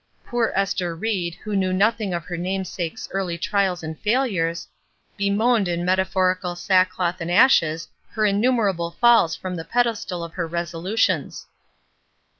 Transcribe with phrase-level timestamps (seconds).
[0.25, 4.67] Poor Esther Ried, who knew nothing of her namesake's early trials and failures,
[5.15, 10.47] bemoaned in meta phorical sackcloth and ashes her innumerable falls from the pedestal of her
[10.47, 11.45] resolutions.